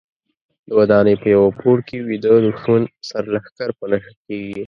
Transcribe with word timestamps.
د 0.67 0.69
ودانۍ 0.79 1.15
په 1.21 1.27
یوه 1.35 1.49
پوړ 1.59 1.77
کې 1.87 1.97
ویده 2.07 2.33
دوښمن 2.45 2.83
سرلښکر 3.09 3.69
په 3.79 3.85
نښه 3.91 4.13
کېږي. 4.25 4.57